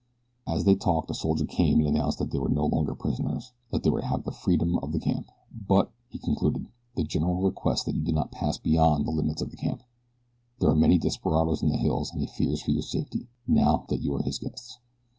As 0.47 0.63
they 0.63 0.73
talked 0.73 1.11
a 1.11 1.13
soldier 1.13 1.45
came 1.45 1.77
and 1.77 1.87
announced 1.87 2.17
that 2.17 2.31
they 2.31 2.39
were 2.39 2.49
no 2.49 2.65
longer 2.65 2.95
prisoners 2.95 3.53
they 3.71 3.87
were 3.91 4.01
to 4.01 4.07
have 4.07 4.23
the 4.23 4.31
freedom 4.31 4.79
of 4.79 4.93
the 4.93 4.99
camp; 4.99 5.29
"but," 5.67 5.91
he 6.09 6.17
concluded, 6.17 6.65
"the 6.95 7.03
general 7.03 7.43
requests 7.43 7.83
that 7.83 7.93
you 7.93 8.01
do 8.01 8.11
not 8.11 8.31
pass 8.31 8.57
beyond 8.57 9.05
the 9.05 9.11
limits 9.11 9.43
of 9.43 9.51
the 9.51 9.57
camp. 9.57 9.83
There 10.59 10.71
are 10.71 10.75
many 10.75 10.97
desperadoes 10.97 11.61
in 11.61 11.69
the 11.69 11.77
hills 11.77 12.09
and 12.11 12.19
he 12.21 12.25
fears 12.25 12.63
for 12.63 12.71
your 12.71 12.81
safety, 12.81 13.27
now 13.45 13.85
that 13.89 14.01
you 14.01 14.15
are 14.15 14.23
his 14.23 14.39
guests." 14.39 14.79